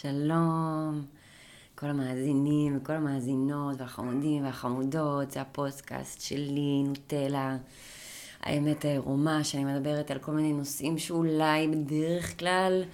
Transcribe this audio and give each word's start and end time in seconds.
שלום, 0.00 1.04
כל 1.74 1.86
המאזינים 1.86 2.76
וכל 2.76 2.92
המאזינות 2.92 3.80
והחמודים 3.80 4.44
והחמודות, 4.44 5.30
זה 5.30 5.40
הפודקאסט 5.40 6.20
שלי, 6.20 6.82
נוטלה, 6.86 7.56
האמת 8.42 8.84
העירומה, 8.84 9.44
שאני 9.44 9.64
מדברת 9.64 10.10
על 10.10 10.18
כל 10.18 10.32
מיני 10.32 10.52
נושאים 10.52 10.98
שאולי 10.98 11.68
בדרך 11.68 12.38
כלל 12.38 12.84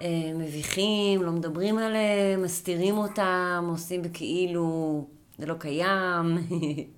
אה, 0.00 0.32
מביכים, 0.34 1.22
לא 1.22 1.32
מדברים 1.32 1.78
עליהם, 1.78 2.42
מסתירים 2.42 2.98
אותם, 2.98 3.66
עושים 3.68 4.02
בכאילו 4.02 5.06
זה 5.38 5.46
לא 5.46 5.54
קיים. 5.54 6.38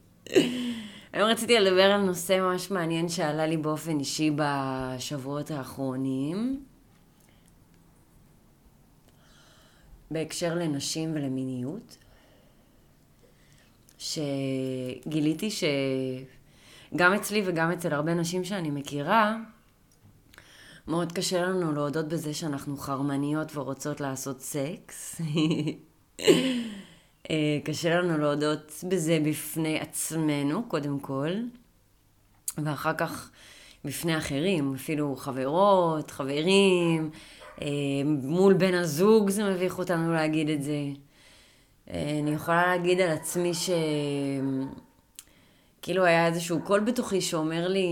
היום 1.13 1.31
רציתי 1.31 1.61
לדבר 1.61 1.83
על 1.83 2.01
נושא 2.01 2.41
ממש 2.41 2.71
מעניין 2.71 3.09
שעלה 3.09 3.47
לי 3.47 3.57
באופן 3.57 3.99
אישי 3.99 4.31
בשבועות 4.37 5.51
האחרונים. 5.51 6.72
בהקשר 10.13 10.55
לנשים 10.55 11.13
ולמיניות, 11.15 11.97
שגיליתי 13.99 15.49
שגם 15.51 17.15
אצלי 17.15 17.43
וגם 17.47 17.71
אצל 17.73 17.95
הרבה 17.95 18.15
נשים 18.15 18.45
שאני 18.45 18.71
מכירה, 18.71 19.37
מאוד 20.89 21.13
קשה 21.13 21.43
לנו 21.43 21.73
להודות 21.73 22.09
בזה 22.09 22.35
שאנחנו 22.35 22.77
חרמניות 22.77 23.57
ורוצות 23.57 24.01
לעשות 24.01 24.41
סקס. 24.41 25.21
אה, 27.31 27.59
קשה 27.65 28.01
לנו 28.01 28.19
להודות 28.19 28.85
בזה 28.89 29.19
בפני 29.25 29.81
עצמנו, 29.81 30.63
קודם 30.69 31.01
כל, 31.01 31.31
ואחר 32.65 32.93
כך 32.95 33.31
בפני 33.85 34.19
אחרים, 34.19 34.75
אפילו 34.75 35.17
חברות, 35.17 36.11
חברים, 36.11 37.11
מול 38.05 38.55
בן 38.55 38.75
הזוג 38.75 39.31
זה 39.31 39.51
מביך 39.51 39.79
אותנו 39.79 40.13
להגיד 40.13 40.49
את 40.49 40.63
זה. 40.63 40.79
אה, 41.91 42.19
אני 42.23 42.31
יכולה 42.31 42.67
להגיד 42.67 43.01
על 43.01 43.11
עצמי 43.11 43.55
ש... 43.55 43.71
כאילו 45.83 46.05
היה 46.05 46.27
איזשהו 46.27 46.61
קול 46.65 46.81
בתוכי 46.81 47.21
שאומר 47.21 47.69
לי 47.69 47.89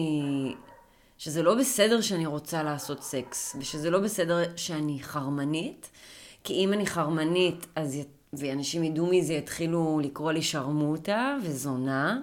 שזה 1.18 1.42
לא 1.42 1.54
בסדר 1.54 2.00
שאני 2.00 2.26
רוצה 2.26 2.62
לעשות 2.62 3.02
סקס, 3.02 3.56
ושזה 3.58 3.90
לא 3.90 3.98
בסדר 3.98 4.42
שאני 4.56 4.98
חרמנית, 5.02 5.90
כי 6.44 6.54
אם 6.54 6.72
אני 6.72 6.86
חרמנית, 6.86 7.66
אז 7.76 7.98
ואנשים 8.32 8.84
ידעו 8.84 9.06
מזה, 9.06 9.32
יתחילו 9.32 10.00
לקרוא 10.02 10.32
לי 10.32 10.42
שרמוטה 10.42 11.36
וזונה. 11.42 12.20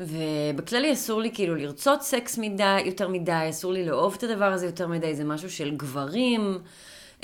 ובכללי 0.00 0.92
אסור 0.92 1.20
לי 1.20 1.30
כאילו 1.34 1.54
לרצות 1.54 2.02
סקס 2.02 2.38
מדי, 2.38 2.80
יותר 2.80 3.08
מדי, 3.08 3.46
אסור 3.50 3.72
לי 3.72 3.86
לאהוב 3.86 4.14
את 4.18 4.22
הדבר 4.22 4.44
הזה 4.44 4.66
יותר 4.66 4.86
מדי, 4.86 5.14
זה 5.14 5.24
משהו 5.24 5.50
של 5.50 5.76
גברים, 5.76 6.58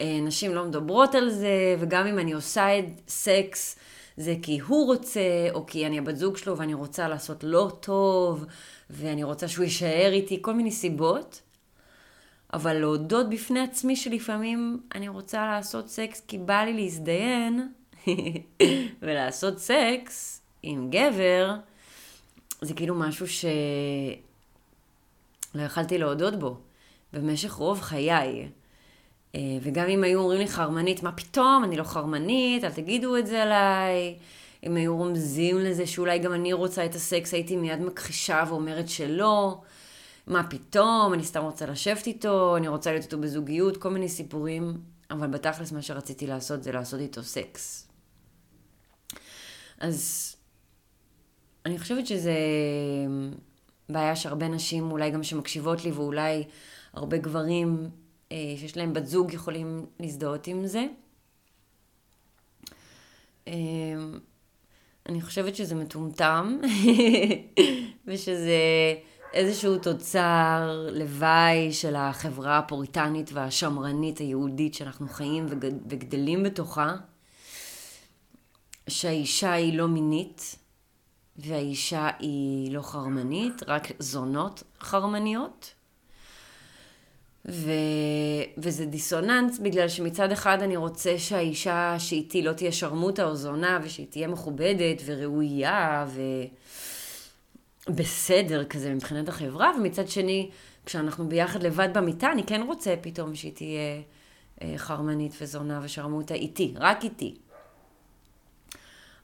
אה, 0.01 0.19
נשים 0.23 0.55
לא 0.55 0.65
מדברות 0.65 1.15
על 1.15 1.31
זה, 1.31 1.77
וגם 1.79 2.07
אם 2.07 2.19
אני 2.19 2.33
עושה 2.33 2.79
את 2.79 2.85
סקס, 3.09 3.79
זה 4.17 4.35
כי 4.43 4.59
הוא 4.59 4.87
רוצה, 4.87 5.21
או 5.55 5.67
כי 5.67 5.87
אני 5.87 5.99
הבת 5.99 6.17
זוג 6.17 6.37
שלו 6.37 6.59
ואני 6.59 6.75
רוצה 6.75 7.09
לעשות 7.09 7.45
לא 7.45 7.71
טוב, 7.81 8.45
ואני 8.91 9.25
רוצה 9.25 9.49
שהוא 9.49 9.65
יישאר 9.65 10.11
איתי, 10.13 10.39
כל 10.43 10.55
מיני 10.55 10.71
סיבות. 10.71 11.41
אבל 12.53 12.73
להודות 12.73 13.31
בפני 13.31 13.61
עצמי 13.61 13.97
שלפעמים 13.97 14.81
אני 14.95 15.09
רוצה 15.09 15.47
לעשות 15.47 15.89
סקס 15.89 16.23
כי 16.29 16.39
בא 16.39 16.65
לי 16.65 16.73
להזדיין, 16.73 17.69
ולעשות 19.03 19.59
סקס 19.59 20.43
עם 20.63 20.91
גבר, 20.91 21.55
זה 22.61 22.75
כאילו 22.75 22.95
משהו 22.95 23.27
שלא 23.29 23.53
יכלתי 25.63 25.99
להודות 25.99 26.39
בו 26.39 26.57
במשך 27.13 27.53
רוב 27.53 27.81
חיי. 27.81 28.49
אה, 29.35 29.41
וגם 29.63 29.89
אם 29.89 30.05
היו 30.05 30.21
אומרים 30.21 30.41
לי 30.41 30.49
חרמנית, 30.49 31.03
מה 31.03 31.13
פתאום, 31.13 31.65
אני 31.65 31.77
לא 31.77 31.85
חרמנית, 31.85 32.65
אל 32.65 32.73
תגידו 32.73 33.17
את 33.17 33.27
זה 33.27 33.43
עליי. 33.43 34.17
אם 34.67 34.77
היו 34.77 34.97
רומזים 34.97 35.59
לזה 35.59 35.87
שאולי 35.87 36.19
גם 36.19 36.33
אני 36.33 36.53
רוצה 36.53 36.85
את 36.85 36.95
הסקס, 36.95 37.35
הייתי 37.35 37.57
מיד 37.57 37.81
מכחישה 37.81 38.45
ואומרת 38.49 38.89
שלא. 38.89 39.61
מה 40.27 40.51
פתאום, 40.51 41.15
אני 41.15 41.25
סתם 41.25 41.43
רוצה 41.43 41.67
לשבת 41.67 42.07
איתו, 42.07 42.57
אני 42.57 42.69
רוצה 42.69 42.91
להיות 42.91 43.05
איתו 43.05 43.19
בזוגיות, 43.19 43.77
כל 43.77 43.91
מיני 43.91 44.09
סיפורים. 44.09 44.77
אבל 45.11 45.27
בתכלס 45.27 45.73
מה 45.73 45.83
שרציתי 45.83 46.27
לעשות 46.27 46.63
זה 46.63 46.73
לעשות 46.73 47.01
איתו 47.01 47.23
סקס. 47.23 47.89
אז 49.81 50.36
אני 51.67 51.79
חושבת 51.79 52.07
שזה 52.07 52.35
בעיה 53.89 54.17
שהרבה 54.17 54.49
נשים, 54.49 54.91
אולי 54.91 55.11
גם 55.11 55.23
שמקשיבות 55.23 55.85
לי, 55.85 55.91
ואולי 55.91 56.45
הרבה 56.93 57.19
גברים 57.19 57.91
אה, 58.33 58.55
שיש 58.57 58.77
להם 58.77 58.93
בת 58.93 59.07
זוג 59.07 59.33
יכולים 59.33 59.87
להזדהות 60.01 60.47
עם 60.47 60.67
זה. 60.67 60.87
אה, 63.49 63.55
אני 65.09 65.23
חושבת 65.23 65.57
שזה 65.57 65.75
מטומטם, 65.75 66.59
ושזה 68.07 68.61
איזשהו 69.33 69.79
תוצר 69.79 70.89
לוואי 70.93 71.73
של 71.73 71.97
החברה 71.97 72.59
הפוריטנית 72.59 73.31
והשמרנית 73.33 74.19
היהודית 74.19 74.75
שאנחנו 74.75 75.09
חיים 75.09 75.47
וגדלים 75.89 76.43
בתוכה, 76.43 76.97
שהאישה 78.89 79.53
היא 79.53 79.79
לא 79.79 79.89
מינית, 79.89 80.57
והאישה 81.39 82.09
היא 82.19 82.73
לא 82.73 82.83
חרמנית, 82.83 83.63
רק 83.67 83.89
זונות 83.99 84.63
חרמניות. 84.81 85.75
ו... 87.49 87.71
וזה 88.59 88.87
דיסוננס 88.87 89.59
בגלל 89.59 89.89
שמצד 89.89 90.33
אחד 90.33 90.63
אני 90.63 90.77
רוצה 90.77 91.19
שהאישה 91.19 91.95
שאיתי 91.99 92.43
לא 92.43 92.53
תהיה 92.53 92.73
שרמוטה 92.73 93.25
או 93.25 93.35
זונה 93.35 93.81
ושהיא 93.83 94.07
תהיה 94.11 94.29
מכובדת 94.29 95.03
וראויה 95.05 96.07
ובסדר 97.89 98.65
כזה 98.65 98.95
מבחינת 98.95 99.29
החברה, 99.29 99.73
ומצד 99.79 100.09
שני, 100.09 100.51
כשאנחנו 100.87 101.29
ביחד 101.29 101.63
לבד 101.63 101.89
במיטה, 101.93 102.33
אני 102.33 102.43
כן 102.47 102.63
רוצה 102.67 102.95
פתאום 103.01 103.35
שהיא 103.35 103.53
תהיה 103.53 104.03
אה, 104.63 104.75
חרמנית 104.77 105.33
וזונה 105.41 105.81
ושרמוטה 105.83 106.35
איתי, 106.35 106.75
רק 106.77 107.05
איתי. 107.05 107.35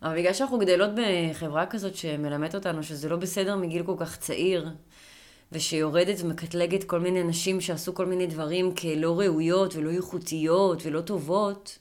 אבל 0.03 0.17
בגלל 0.19 0.33
שאנחנו 0.33 0.59
גדלות 0.59 0.91
בחברה 0.95 1.67
כזאת 1.67 1.97
שמלמדת 1.97 2.55
אותנו 2.55 2.83
שזה 2.83 3.09
לא 3.09 3.17
בסדר 3.17 3.57
מגיל 3.57 3.83
כל 3.83 3.95
כך 3.99 4.17
צעיר, 4.17 4.69
ושיורדת 5.53 6.21
ומקטלגת 6.21 6.85
כל 6.85 7.01
מיני 7.01 7.23
נשים 7.23 7.61
שעשו 7.61 7.95
כל 7.95 8.07
מיני 8.07 8.27
דברים 8.27 8.75
כלא 8.75 9.21
ראויות 9.21 9.77
ולא 9.77 9.91
איכותיות 9.91 10.87
ולא 10.87 11.01
טובות, 11.01 11.79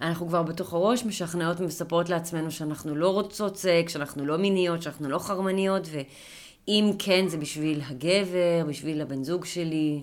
אנחנו 0.00 0.28
כבר 0.28 0.42
בתוך 0.42 0.72
הראש 0.72 1.04
משכנעות 1.04 1.60
ומספרות 1.60 2.08
לעצמנו 2.08 2.50
שאנחנו 2.50 2.96
לא 2.96 3.08
רוצות 3.08 3.56
סקס, 3.56 3.92
שאנחנו 3.92 4.26
לא 4.26 4.38
מיניות, 4.38 4.82
שאנחנו 4.82 5.08
לא 5.08 5.18
חרמניות, 5.18 5.88
ואם 5.90 6.90
כן 6.98 7.28
זה 7.28 7.36
בשביל 7.36 7.80
הגבר, 7.86 8.64
בשביל 8.68 9.00
הבן 9.00 9.24
זוג 9.24 9.44
שלי, 9.44 10.02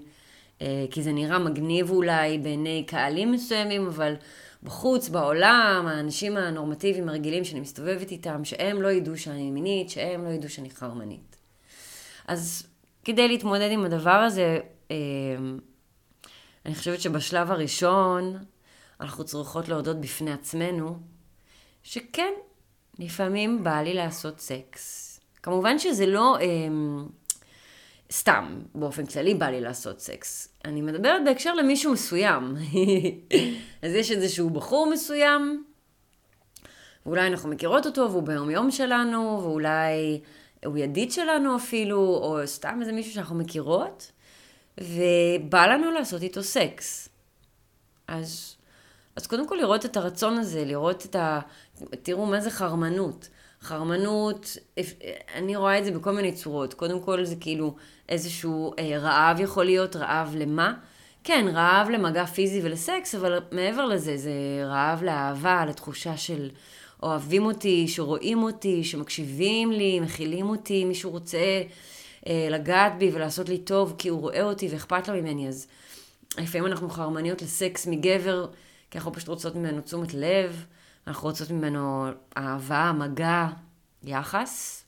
אה, 0.61 0.85
כי 0.91 1.03
זה 1.03 1.11
נראה 1.11 1.39
מגניב 1.39 1.89
אולי 1.89 2.37
בעיני 2.37 2.83
קהלים 2.87 3.31
מסוימים, 3.31 3.87
אבל 3.87 4.13
בחוץ, 4.63 5.09
בעולם, 5.09 5.85
האנשים 5.87 6.37
הנורמטיביים 6.37 7.09
הרגילים 7.09 7.43
שאני 7.43 7.59
מסתובבת 7.59 8.11
איתם, 8.11 8.45
שהם 8.45 8.81
לא 8.81 8.87
ידעו 8.87 9.17
שאני 9.17 9.51
מינית, 9.51 9.89
שהם 9.89 10.25
לא 10.25 10.29
ידעו 10.29 10.49
שאני 10.49 10.69
חרמנית. 10.69 11.35
אז 12.27 12.67
כדי 13.03 13.27
להתמודד 13.27 13.71
עם 13.71 13.85
הדבר 13.85 14.09
הזה, 14.09 14.59
אה, 14.91 14.95
אני 16.65 16.75
חושבת 16.75 17.01
שבשלב 17.01 17.51
הראשון 17.51 18.37
אנחנו 19.01 19.23
צריכות 19.23 19.69
להודות 19.69 20.01
בפני 20.01 20.31
עצמנו, 20.31 20.99
שכן, 21.83 22.33
לפעמים 22.99 23.63
בא 23.63 23.81
לי 23.81 23.93
לעשות 23.93 24.39
סקס. 24.39 25.19
כמובן 25.43 25.79
שזה 25.79 26.05
לא... 26.05 26.37
סתם, 28.11 28.59
באופן 28.75 29.05
כללי 29.05 29.33
בא 29.33 29.45
לי 29.45 29.61
לעשות 29.61 29.99
סקס. 29.99 30.49
אני 30.65 30.81
מדברת 30.81 31.21
בהקשר 31.25 31.53
למישהו 31.53 31.93
מסוים. 31.93 32.55
אז 33.83 33.93
יש 33.93 34.11
איזשהו 34.11 34.49
בחור 34.49 34.89
מסוים, 34.91 35.63
ואולי 37.05 37.27
אנחנו 37.27 37.49
מכירות 37.49 37.85
אותו, 37.85 38.11
והוא 38.11 38.23
ביום 38.23 38.49
יום 38.49 38.71
שלנו, 38.71 39.39
ואולי 39.43 40.21
הוא 40.65 40.77
ידיד 40.77 41.11
שלנו 41.11 41.55
אפילו, 41.55 41.99
או 41.99 42.39
סתם 42.45 42.77
איזה 42.81 42.91
מישהו 42.91 43.13
שאנחנו 43.13 43.35
מכירות, 43.35 44.11
ובא 44.77 45.65
לנו 45.65 45.91
לעשות 45.91 46.21
איתו 46.21 46.43
סקס. 46.43 47.09
אז, 48.07 48.55
אז 49.15 49.27
קודם 49.27 49.47
כל 49.47 49.55
לראות 49.55 49.85
את 49.85 49.97
הרצון 49.97 50.37
הזה, 50.37 50.65
לראות 50.65 51.05
את 51.05 51.15
ה... 51.15 51.39
תראו 52.03 52.25
מה 52.25 52.41
זה 52.41 52.51
חרמנות. 52.51 53.29
חרמנות, 53.61 54.57
אני 55.35 55.55
רואה 55.55 55.79
את 55.79 55.85
זה 55.85 55.91
בכל 55.91 56.11
מיני 56.11 56.31
צורות. 56.31 56.73
קודם 56.73 57.01
כל 57.01 57.25
זה 57.25 57.35
כאילו 57.35 57.75
איזשהו 58.09 58.73
אה, 58.79 58.97
רעב 58.99 59.39
יכול 59.39 59.65
להיות, 59.65 59.95
רעב 59.95 60.35
למה? 60.35 60.73
כן, 61.23 61.45
רעב 61.53 61.89
למגע 61.89 62.25
פיזי 62.25 62.61
ולסקס, 62.63 63.15
אבל 63.15 63.39
מעבר 63.51 63.85
לזה, 63.85 64.17
זה 64.17 64.31
רעב 64.65 65.03
לאהבה, 65.03 65.65
לתחושה 65.65 66.17
של 66.17 66.49
אוהבים 67.03 67.45
אותי, 67.45 67.87
שרואים 67.87 68.43
אותי, 68.43 68.83
שמקשיבים 68.83 69.71
לי, 69.71 69.99
מכילים 69.99 70.49
אותי, 70.49 70.85
מישהו 70.85 71.11
רוצה 71.11 71.61
אה, 72.27 72.47
לגעת 72.51 72.97
בי 72.97 73.11
ולעשות 73.13 73.49
לי 73.49 73.57
טוב 73.57 73.95
כי 73.97 74.09
הוא 74.09 74.19
רואה 74.19 74.43
אותי 74.43 74.67
ואכפת 74.71 75.07
לו 75.07 75.13
ממני, 75.13 75.47
אז 75.47 75.67
לפעמים 76.37 76.67
אנחנו 76.67 76.89
חרמניות 76.89 77.41
לסקס 77.41 77.87
מגבר, 77.87 78.47
כי 78.91 78.97
אנחנו 78.97 79.13
פשוט 79.13 79.27
רוצות 79.27 79.55
ממנו 79.55 79.81
תשומת 79.81 80.13
לב, 80.13 80.65
אנחנו 81.07 81.29
רוצות 81.29 81.51
ממנו 81.51 82.07
אהבה, 82.37 82.91
מגע, 82.97 83.47
יחס. 84.03 84.83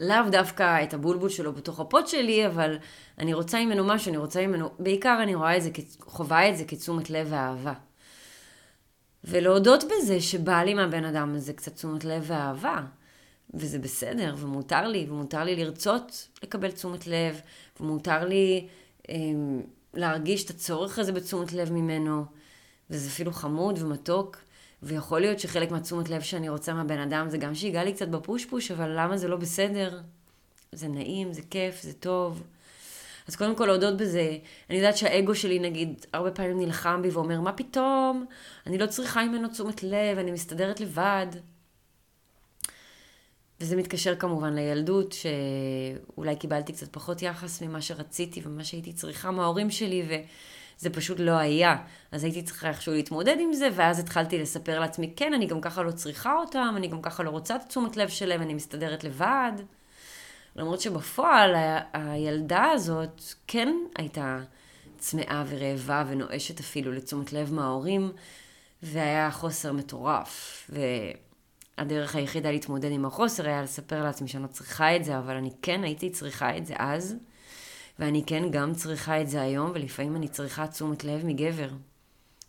לאו 0.00 0.30
דווקא 0.30 0.82
את 0.82 0.94
הבולבול 0.94 1.28
שלו 1.28 1.52
בתוך 1.52 1.80
הפוט 1.80 2.08
שלי, 2.08 2.46
אבל 2.46 2.78
אני 3.18 3.34
רוצה 3.34 3.64
ממנו 3.64 3.84
משהו, 3.84 4.08
אני 4.08 4.16
רוצה 4.16 4.46
ממנו, 4.46 4.70
בעיקר 4.78 5.18
אני 5.22 5.34
רואה 5.34 5.56
את 5.56 5.62
זה, 5.62 5.70
חווה 6.00 6.48
את 6.48 6.56
זה 6.56 6.64
כתשומת 6.64 7.10
לב 7.10 7.26
ואהבה. 7.30 7.72
ולהודות 9.24 9.84
בזה 9.84 10.20
שבא 10.20 10.62
לי 10.62 10.74
מהבן 10.74 11.04
אדם 11.04 11.34
הזה 11.34 11.52
קצת 11.52 11.74
תשומת 11.74 12.04
לב 12.04 12.24
ואהבה. 12.26 12.80
וזה 13.54 13.78
בסדר, 13.78 14.34
ומותר 14.38 14.88
לי, 14.88 15.06
ומותר 15.08 15.44
לי 15.44 15.56
לרצות 15.56 16.28
לקבל 16.42 16.70
תשומת 16.70 17.06
לב, 17.06 17.40
ומותר 17.80 18.24
לי 18.24 18.68
אה, 19.10 19.14
להרגיש 19.94 20.44
את 20.44 20.50
הצורך 20.50 20.98
הזה 20.98 21.12
בתשומת 21.12 21.52
לב 21.52 21.72
ממנו, 21.72 22.24
וזה 22.90 23.08
אפילו 23.08 23.32
חמוד 23.32 23.82
ומתוק, 23.82 24.36
ויכול 24.82 25.20
להיות 25.20 25.40
שחלק 25.40 25.70
מהתשומת 25.70 26.08
לב 26.08 26.20
שאני 26.22 26.48
רוצה 26.48 26.74
מהבן 26.74 26.98
אדם 26.98 27.30
זה 27.30 27.38
גם 27.38 27.54
שיגע 27.54 27.84
לי 27.84 27.92
קצת 27.92 28.08
בפוש-פוש, 28.08 28.70
אבל 28.70 28.92
למה 28.96 29.16
זה 29.16 29.28
לא 29.28 29.36
בסדר? 29.36 30.00
זה 30.72 30.88
נעים, 30.88 31.32
זה 31.32 31.42
כיף, 31.50 31.82
זה 31.82 31.92
טוב. 31.92 32.42
אז 33.28 33.36
קודם 33.36 33.56
כל 33.56 33.66
להודות 33.66 33.96
בזה. 33.96 34.38
אני 34.70 34.78
יודעת 34.78 34.96
שהאגו 34.96 35.34
שלי, 35.34 35.58
נגיד, 35.58 36.06
הרבה 36.12 36.30
פעמים 36.30 36.58
נלחם 36.60 37.02
בי 37.02 37.08
ואומר, 37.08 37.40
מה 37.40 37.52
פתאום? 37.52 38.26
אני 38.66 38.78
לא 38.78 38.86
צריכה 38.86 39.24
ממנו 39.24 39.48
תשומת 39.48 39.82
לב, 39.82 40.18
אני 40.18 40.30
מסתדרת 40.30 40.80
לבד. 40.80 41.26
וזה 43.60 43.76
מתקשר 43.76 44.16
כמובן 44.16 44.54
לילדות, 44.54 45.12
שאולי 45.12 46.36
קיבלתי 46.36 46.72
קצת 46.72 46.92
פחות 46.92 47.22
יחס 47.22 47.62
ממה 47.62 47.80
שרציתי 47.80 48.40
ומה 48.44 48.64
שהייתי 48.64 48.92
צריכה 48.92 49.30
מההורים 49.30 49.70
שלי, 49.70 50.02
וזה 50.78 50.90
פשוט 50.90 51.20
לא 51.20 51.32
היה. 51.32 51.76
אז 52.12 52.24
הייתי 52.24 52.42
צריכה 52.42 52.68
איכשהו 52.68 52.92
להתמודד 52.92 53.36
עם 53.40 53.52
זה, 53.52 53.68
ואז 53.74 53.98
התחלתי 53.98 54.38
לספר 54.38 54.80
לעצמי, 54.80 55.12
כן, 55.16 55.34
אני 55.34 55.46
גם 55.46 55.60
ככה 55.60 55.82
לא 55.82 55.90
צריכה 55.90 56.34
אותם, 56.34 56.74
אני 56.76 56.88
גם 56.88 57.02
ככה 57.02 57.22
לא 57.22 57.30
רוצה 57.30 57.56
את 57.56 57.60
תשומת 57.68 57.96
לב 57.96 58.08
שלהם, 58.08 58.42
אני 58.42 58.54
מסתדרת 58.54 59.04
לבד. 59.04 59.52
למרות 60.56 60.80
שבפועל 60.80 61.54
ה- 61.54 61.80
הילדה 61.92 62.64
הזאת 62.64 63.22
כן 63.46 63.74
הייתה 63.96 64.38
צמאה 64.98 65.44
ורעבה 65.48 66.04
ונואשת 66.08 66.60
אפילו 66.60 66.92
לתשומת 66.92 67.32
לב 67.32 67.54
מההורים, 67.54 68.12
והיה 68.82 69.30
חוסר 69.30 69.72
מטורף. 69.72 70.70
והדרך 71.78 72.14
היחידה 72.14 72.50
להתמודד 72.50 72.90
עם 72.92 73.04
החוסר 73.04 73.46
היה 73.46 73.62
לספר 73.62 74.04
לעצמי 74.04 74.28
שאני 74.28 74.42
לא 74.42 74.48
צריכה 74.48 74.96
את 74.96 75.04
זה, 75.04 75.18
אבל 75.18 75.36
אני 75.36 75.50
כן 75.62 75.84
הייתי 75.84 76.10
צריכה 76.10 76.56
את 76.56 76.66
זה 76.66 76.74
אז, 76.78 77.16
ואני 77.98 78.22
כן 78.26 78.50
גם 78.50 78.74
צריכה 78.74 79.20
את 79.20 79.30
זה 79.30 79.42
היום, 79.42 79.70
ולפעמים 79.74 80.16
אני 80.16 80.28
צריכה 80.28 80.66
תשומת 80.66 81.04
לב 81.04 81.26
מגבר, 81.26 81.68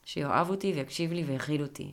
שיאהב 0.05 0.49
אותי 0.49 0.73
ויקשיב 0.73 1.13
לי 1.13 1.23
ויכיל 1.23 1.61
אותי. 1.61 1.91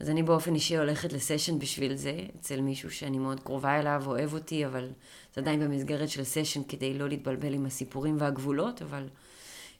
אז 0.00 0.10
אני 0.10 0.22
באופן 0.22 0.54
אישי 0.54 0.76
הולכת 0.76 1.12
לסשן 1.12 1.58
בשביל 1.58 1.94
זה, 1.94 2.20
אצל 2.40 2.60
מישהו 2.60 2.90
שאני 2.90 3.18
מאוד 3.18 3.40
קרובה 3.40 3.78
אליו, 3.78 4.02
אוהב 4.06 4.34
אותי, 4.34 4.66
אבל 4.66 4.88
זה 5.34 5.40
עדיין 5.40 5.60
במסגרת 5.60 6.08
של 6.08 6.24
סשן 6.24 6.62
כדי 6.64 6.98
לא 6.98 7.08
להתבלבל 7.08 7.54
עם 7.54 7.66
הסיפורים 7.66 8.16
והגבולות, 8.18 8.82
אבל 8.82 9.08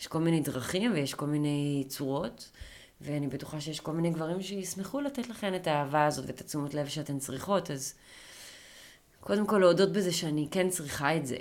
יש 0.01 0.07
כל 0.07 0.19
מיני 0.19 0.41
דרכים 0.41 0.93
ויש 0.93 1.15
כל 1.15 1.27
מיני 1.27 1.85
צורות, 1.89 2.51
ואני 3.01 3.29
בטוחה 3.29 3.61
שיש 3.61 3.81
כל 3.81 3.93
מיני 3.93 4.11
גברים 4.11 4.43
שישמחו 4.43 5.01
לתת 5.01 5.29
לכן 5.29 5.55
את 5.55 5.67
האהבה 5.67 6.07
הזאת 6.07 6.27
ואת 6.27 6.41
התשומת 6.41 6.75
לב 6.75 6.89
שאתן 6.89 7.19
צריכות, 7.19 7.71
אז 7.71 7.95
קודם 9.21 9.47
כל 9.47 9.59
להודות 9.59 9.93
בזה 9.93 10.13
שאני 10.13 10.49
כן 10.51 10.69
צריכה 10.71 11.17
את 11.17 11.27
זה. 11.27 11.37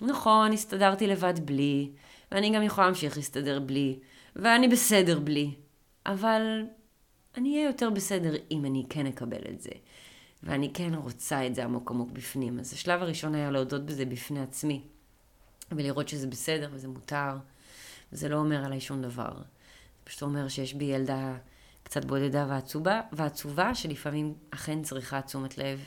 נכון, 0.00 0.52
הסתדרתי 0.52 1.06
לבד 1.06 1.46
בלי, 1.46 1.90
ואני 2.32 2.50
גם 2.50 2.62
יכולה 2.62 2.86
להמשיך 2.86 3.16
להסתדר 3.16 3.60
בלי, 3.60 3.98
ואני 4.36 4.68
בסדר 4.68 5.20
בלי, 5.20 5.54
אבל 6.06 6.62
אני 7.36 7.54
אהיה 7.56 7.66
יותר 7.66 7.90
בסדר 7.90 8.34
אם 8.50 8.64
אני 8.64 8.86
כן 8.88 9.06
אקבל 9.06 9.42
את 9.50 9.60
זה. 9.60 9.70
ואני 10.46 10.72
כן 10.74 10.94
רוצה 10.94 11.46
את 11.46 11.54
זה 11.54 11.64
עמוק 11.64 11.90
עמוק 11.90 12.10
בפנים. 12.10 12.58
אז 12.58 12.72
השלב 12.72 13.02
הראשון 13.02 13.34
היה 13.34 13.50
להודות 13.50 13.86
בזה 13.86 14.04
בפני 14.04 14.40
עצמי, 14.40 14.82
ולראות 15.72 16.08
שזה 16.08 16.26
בסדר 16.26 16.68
וזה 16.72 16.88
מותר, 16.88 17.36
וזה 18.12 18.28
לא 18.28 18.36
אומר 18.36 18.64
עליי 18.64 18.80
שום 18.80 19.02
דבר. 19.02 19.32
זה 19.36 20.04
פשוט 20.04 20.22
אומר 20.22 20.48
שיש 20.48 20.74
בי 20.74 20.84
ילדה 20.84 21.36
קצת 21.82 22.04
בודדה 22.04 22.46
ועצובה, 22.48 23.00
ועצובה 23.12 23.74
שלפעמים 23.74 24.34
אכן 24.50 24.82
צריכה 24.82 25.22
תשומת 25.22 25.58
לב 25.58 25.84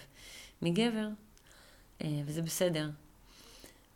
מגבר, 0.61 1.07
אה, 2.01 2.21
וזה 2.25 2.41
בסדר. 2.41 2.89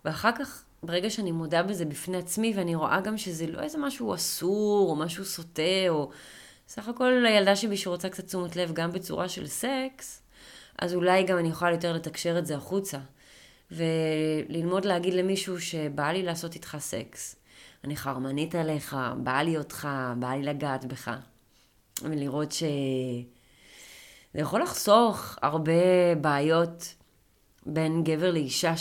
ואחר 0.05 0.31
כך, 0.39 0.63
ברגע 0.83 1.09
שאני 1.09 1.31
מודה 1.31 1.63
בזה 1.63 1.85
בפני 1.85 2.17
עצמי, 2.17 2.53
ואני 2.55 2.75
רואה 2.75 3.01
גם 3.01 3.17
שזה 3.17 3.47
לא 3.47 3.59
איזה 3.59 3.77
משהו 3.77 4.15
אסור, 4.15 4.89
או 4.89 4.95
משהו 4.95 5.25
סוטה, 5.25 5.89
או 5.89 6.09
סך 6.67 6.87
הכל 6.87 7.25
הילדה 7.25 7.55
שבי 7.55 7.77
שרוצה 7.77 8.09
קצת 8.09 8.25
תשומת 8.25 8.55
לב 8.55 8.73
גם 8.73 8.91
בצורה 8.91 9.29
של 9.29 9.47
סקס, 9.47 10.21
אז 10.79 10.93
אולי 10.93 11.23
גם 11.23 11.37
אני 11.37 11.49
יכולה 11.49 11.71
יותר 11.71 11.93
לתקשר 11.93 12.39
את 12.39 12.45
זה 12.45 12.55
החוצה. 12.55 12.99
וללמוד 13.71 14.85
להגיד 14.85 15.13
למישהו 15.13 15.61
שבא 15.61 16.11
לי 16.11 16.23
לעשות 16.23 16.55
איתך 16.55 16.77
סקס. 16.79 17.35
אני 17.83 17.95
חרמנית 17.95 18.55
עליך, 18.55 18.97
בא 19.17 19.41
לי 19.41 19.57
אותך, 19.57 19.87
בא 20.19 20.31
לי 20.31 20.43
לגעת 20.43 20.85
בך. 20.85 21.11
ולראות 22.01 22.51
שזה 22.51 22.69
יכול 24.35 24.61
לחסוך 24.61 25.37
הרבה 25.41 26.15
בעיות 26.21 26.95
בין 27.65 28.03
גבר 28.03 28.31
לאישה 28.31 28.73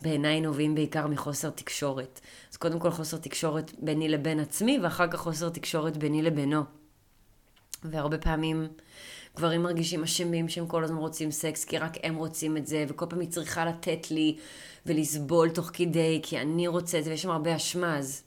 שבעיניי 0.00 0.40
נובעים 0.40 0.74
בעיקר 0.74 1.06
מחוסר 1.06 1.50
תקשורת. 1.50 2.20
אז 2.50 2.56
קודם 2.56 2.78
כל 2.78 2.90
חוסר 2.90 3.16
תקשורת 3.16 3.72
ביני 3.78 4.08
לבין 4.08 4.40
עצמי, 4.40 4.78
ואחר 4.82 5.08
כך 5.10 5.18
חוסר 5.18 5.48
תקשורת 5.48 5.96
ביני 5.96 6.22
לבינו. 6.22 6.62
והרבה 7.84 8.18
פעמים 8.18 8.68
גברים 9.36 9.62
מרגישים 9.62 10.02
אשמים 10.02 10.48
שהם 10.48 10.66
כל 10.66 10.84
הזמן 10.84 10.96
רוצים 10.96 11.30
סקס, 11.30 11.64
כי 11.64 11.78
רק 11.78 11.96
הם 12.02 12.16
רוצים 12.16 12.56
את 12.56 12.66
זה, 12.66 12.84
וכל 12.88 13.06
פעם 13.08 13.20
היא 13.20 13.28
צריכה 13.28 13.64
לתת 13.64 14.10
לי 14.10 14.36
ולסבול 14.86 15.50
תוך 15.50 15.70
כדי, 15.72 16.20
כי 16.22 16.38
אני 16.38 16.68
רוצה 16.68 16.98
את 16.98 17.04
זה, 17.04 17.10
ויש 17.10 17.22
שם 17.22 17.30
הרבה 17.30 17.56
אשמה, 17.56 17.98
אז 17.98 18.22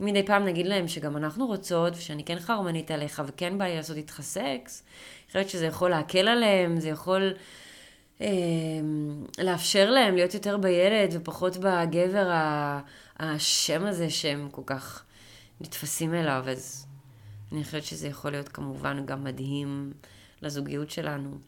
מדי 0.00 0.22
פעם 0.22 0.44
נגיד 0.44 0.66
להם 0.66 0.88
שגם 0.88 1.16
אנחנו 1.16 1.46
רוצות, 1.46 1.92
ושאני 1.96 2.24
כן 2.24 2.38
חרמנית 2.38 2.90
עליך, 2.90 3.22
וכן 3.26 3.58
בא 3.58 3.64
לי 3.64 3.76
לעשות 3.76 3.96
איתך 3.96 4.20
סקס, 4.22 4.82
אני 5.22 5.26
חושבת 5.26 5.48
שזה 5.48 5.66
יכול 5.66 5.90
להקל 5.90 6.28
עליהם, 6.28 6.80
זה 6.80 6.88
יכול 6.88 7.34
אה, 8.20 8.26
לאפשר 9.38 9.90
להם 9.90 10.14
להיות 10.14 10.34
יותר 10.34 10.56
בילד 10.56 11.10
ופחות 11.12 11.56
בגבר 11.56 12.30
השם 13.18 13.86
הזה 13.86 14.10
שהם 14.10 14.48
כל 14.50 14.62
כך 14.66 15.04
נתפסים 15.60 16.14
אליו, 16.14 16.44
אז 16.50 16.86
אני 17.52 17.64
חושבת 17.64 17.84
שזה 17.84 18.08
יכול 18.08 18.30
להיות 18.30 18.48
כמובן 18.48 19.06
גם 19.06 19.24
מדהים 19.24 19.92
לזוגיות 20.42 20.90
שלנו. 20.90 21.38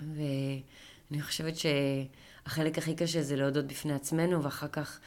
ואני 0.00 1.22
חושבת 1.22 1.54
שהחלק 1.56 2.78
הכי 2.78 2.94
קשה 2.94 3.22
זה 3.22 3.36
להודות 3.36 3.66
בפני 3.66 3.92
עצמנו, 3.92 4.42
ואחר 4.42 4.68
כך 4.68 5.00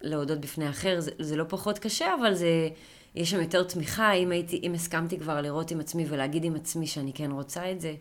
להודות 0.00 0.40
בפני 0.40 0.70
אחר. 0.70 1.00
זה, 1.00 1.10
זה 1.18 1.36
לא 1.36 1.44
פחות 1.48 1.78
קשה, 1.78 2.14
אבל 2.20 2.34
זה, 2.34 2.68
יש 3.14 3.30
שם 3.30 3.40
יותר 3.40 3.64
תמיכה. 3.64 4.12
אם, 4.12 4.30
הייתי, 4.30 4.60
אם 4.62 4.74
הסכמתי 4.74 5.18
כבר 5.18 5.40
לראות 5.40 5.70
עם 5.70 5.80
עצמי 5.80 6.04
ולהגיד 6.08 6.44
עם 6.44 6.54
עצמי 6.54 6.86
שאני 6.86 7.12
כן 7.12 7.30
רוצה 7.30 7.72
את 7.72 7.80
זה, 7.80 7.94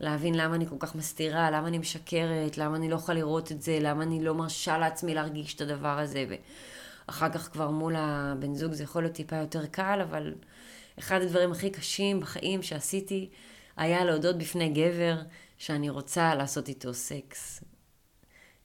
להבין 0.00 0.34
למה 0.34 0.54
אני 0.54 0.66
כל 0.66 0.76
כך 0.78 0.94
מסתירה, 0.94 1.50
למה 1.50 1.68
אני 1.68 1.78
משקרת, 1.78 2.58
למה 2.58 2.76
אני 2.76 2.90
לא 2.90 2.96
יכולה 2.96 3.18
לראות 3.18 3.52
את 3.52 3.62
זה, 3.62 3.78
למה 3.80 4.02
אני 4.02 4.24
לא 4.24 4.34
מרשה 4.34 4.78
לעצמי 4.78 5.14
להרגיש 5.14 5.54
את 5.54 5.60
הדבר 5.60 5.98
הזה. 5.98 6.24
ו... 6.28 6.34
אחר 7.06 7.32
כך 7.32 7.52
כבר 7.52 7.70
מול 7.70 7.94
הבן 7.96 8.54
זוג 8.54 8.72
זה 8.72 8.82
יכול 8.82 9.02
להיות 9.02 9.14
טיפה 9.14 9.36
יותר 9.36 9.66
קל, 9.66 10.00
אבל 10.02 10.34
אחד 10.98 11.22
הדברים 11.22 11.52
הכי 11.52 11.70
קשים 11.70 12.20
בחיים 12.20 12.62
שעשיתי 12.62 13.28
היה 13.76 14.04
להודות 14.04 14.38
בפני 14.38 14.68
גבר 14.68 15.18
שאני 15.58 15.90
רוצה 15.90 16.34
לעשות 16.34 16.68
איתו 16.68 16.94
סקס. 16.94 17.64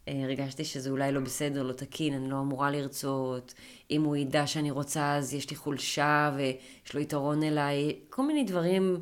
אה, 0.07 0.23
הרגשתי 0.23 0.65
שזה 0.65 0.89
אולי 0.89 1.11
לא 1.11 1.19
בסדר, 1.19 1.63
לא 1.63 1.73
תקין, 1.73 2.13
אני 2.13 2.29
לא 2.29 2.39
אמורה 2.39 2.71
לרצות. 2.71 3.53
אם 3.91 4.03
הוא 4.03 4.15
ידע 4.15 4.47
שאני 4.47 4.71
רוצה, 4.71 5.15
אז 5.15 5.33
יש 5.33 5.49
לי 5.49 5.55
חולשה 5.55 6.31
ויש 6.37 6.93
לו 6.93 6.99
יתרון 6.99 7.43
אליי. 7.43 7.95
כל 8.09 8.27
מיני 8.27 8.43
דברים, 8.43 8.99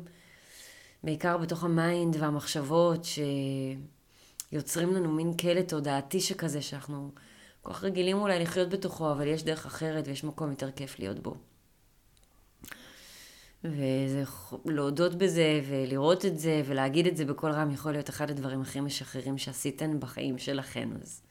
בעיקר 1.06 1.36
בתוך 1.36 1.64
ה 1.64 1.74
mind 1.74 2.16
והמחשבות, 2.18 3.06
שיוצרים 4.52 4.94
לנו 4.94 5.12
מין 5.12 5.36
כלא 5.36 5.60
תודעתי 5.60 6.20
שכזה, 6.20 6.62
שאנחנו 6.62 7.10
כל 7.62 7.72
כך 7.72 7.84
רגילים 7.84 8.16
אולי 8.16 8.38
לחיות 8.38 8.68
בתוכו, 8.68 9.12
אבל 9.12 9.26
יש 9.26 9.42
דרך 9.42 9.66
אחרת 9.66 10.08
ויש 10.08 10.24
מקום 10.24 10.50
יותר 10.50 10.70
כיף 10.70 10.98
להיות 10.98 11.18
בו. 11.18 11.34
ולהודות 13.64 15.14
בזה 15.14 15.60
ולראות 15.68 16.24
את 16.24 16.38
זה 16.38 16.62
ולהגיד 16.66 17.06
את 17.06 17.16
זה 17.16 17.24
בקול 17.24 17.50
רם 17.50 17.70
יכול 17.70 17.92
להיות 17.92 18.10
אחד 18.10 18.30
הדברים 18.30 18.60
הכי 18.60 18.80
משחררים 18.80 19.38
שעשיתן 19.38 20.00
בחיים 20.00 20.38
שלכן. 20.38 20.88
אז 21.02 21.22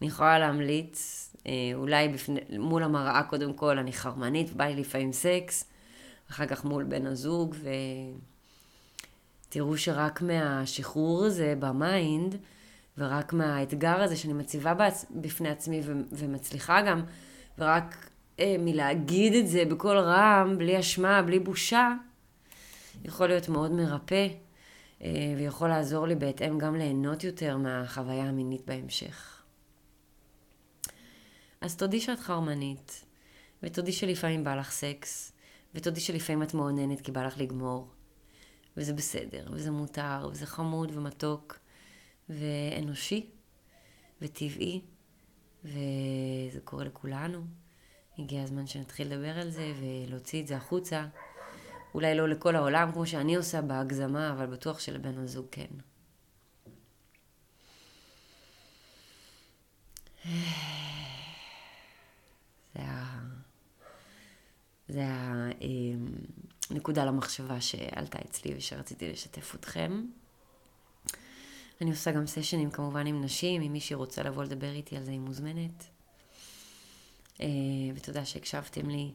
אני 0.00 0.08
יכולה 0.08 0.38
להמליץ, 0.38 1.28
אה, 1.46 1.52
אולי 1.74 2.08
בפני, 2.08 2.40
מול 2.58 2.82
המראה 2.82 3.22
קודם 3.22 3.54
כל, 3.54 3.78
אני 3.78 3.92
חרמנית, 3.92 4.52
בא 4.52 4.64
לי 4.64 4.76
לפעמים 4.76 5.12
סקס, 5.12 5.64
אחר 6.30 6.46
כך 6.46 6.64
מול 6.64 6.84
בן 6.84 7.06
הזוג, 7.06 7.54
ותראו 9.50 9.78
שרק 9.78 10.22
מהשחרור 10.22 11.24
הזה 11.24 11.54
ב 11.58 11.71
mind, 11.71 12.36
ורק 12.98 13.32
מהאתגר 13.32 14.02
הזה 14.02 14.16
שאני 14.16 14.32
מציבה 14.32 14.74
בעצ... 14.74 15.06
בפני 15.10 15.48
עצמי 15.48 15.80
ו... 15.84 15.92
ומצליחה 16.12 16.82
גם, 16.82 17.02
ורק 17.58 18.10
אה, 18.40 18.56
מלהגיד 18.58 19.34
את 19.34 19.48
זה 19.48 19.64
בקול 19.64 19.98
רם, 19.98 20.54
בלי 20.58 20.80
אשמה, 20.80 21.22
בלי 21.22 21.38
בושה, 21.38 21.92
יכול 23.04 23.26
להיות 23.26 23.48
מאוד 23.48 23.72
מרפא, 23.72 24.28
אה, 25.02 25.34
ויכול 25.36 25.68
לעזור 25.68 26.06
לי 26.06 26.14
בהתאם 26.14 26.58
גם 26.58 26.76
ליהנות 26.76 27.24
יותר 27.24 27.56
מהחוויה 27.56 28.24
המינית 28.24 28.66
בהמשך. 28.66 29.42
אז 31.60 31.76
תודי 31.76 32.00
שאת 32.00 32.20
חרמנית, 32.20 33.04
ותודי 33.62 33.92
שלפעמים 33.92 34.44
בא 34.44 34.54
לך 34.54 34.70
סקס, 34.70 35.32
ותודי 35.74 36.00
שלפעמים 36.00 36.42
את 36.42 36.54
מעוננת 36.54 37.00
כי 37.00 37.12
בא 37.12 37.26
לך 37.26 37.38
לגמור. 37.38 37.99
וזה 38.76 38.92
בסדר, 38.92 39.46
וזה 39.52 39.70
מותר, 39.70 40.28
וזה 40.32 40.46
חמוד 40.46 40.90
ומתוק, 40.94 41.58
ואנושי, 42.28 43.30
וטבעי, 44.22 44.80
וזה 45.64 46.60
קורה 46.64 46.84
לכולנו. 46.84 47.44
הגיע 48.18 48.42
הזמן 48.42 48.66
שנתחיל 48.66 49.06
לדבר 49.06 49.38
על 49.38 49.50
זה 49.50 49.72
ולהוציא 49.80 50.42
את 50.42 50.46
זה 50.46 50.56
החוצה. 50.56 51.06
אולי 51.94 52.14
לא 52.14 52.28
לכל 52.28 52.56
העולם 52.56 52.92
כמו 52.92 53.06
שאני 53.06 53.36
עושה 53.36 53.62
בהגזמה, 53.62 54.32
אבל 54.32 54.46
בטוח 54.46 54.78
שלבן 54.78 55.18
הזוג 55.18 55.46
כן. 55.50 55.66
זה 62.74 62.82
ה... 62.82 63.20
זה 64.88 65.04
הנקודה 66.70 67.04
למחשבה 67.04 67.60
שעלתה 67.60 68.18
אצלי 68.18 68.54
ושרציתי 68.56 69.12
לשתף 69.12 69.54
אתכם. 69.54 70.04
אני 71.80 71.90
עושה 71.90 72.12
גם 72.12 72.26
סשנים 72.26 72.70
כמובן 72.70 73.06
עם 73.06 73.24
נשים, 73.24 73.62
אם 73.62 73.72
מישהי 73.72 73.96
רוצה 73.96 74.22
לבוא 74.22 74.44
לדבר 74.44 74.70
איתי 74.70 74.96
על 74.96 75.04
זה 75.04 75.10
היא 75.10 75.20
מוזמנת. 75.20 75.84
אה, 77.40 77.46
ותודה 77.94 78.24
שהקשבתם 78.24 78.90
לי, 78.90 79.12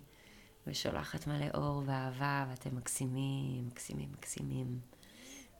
ושולחת 0.67 1.27
מלא 1.27 1.45
אור 1.53 1.83
ואהבה, 1.85 2.45
ואתם 2.50 2.75
מקסימים, 2.75 3.67
מקסימים, 3.67 4.12
מקסימים, 4.12 4.79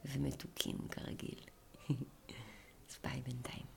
ומתוקים 0.04 0.76
כרגיל. 0.90 1.40
אז 2.90 2.96
ביי 3.04 3.20
בינתיים. 3.20 3.75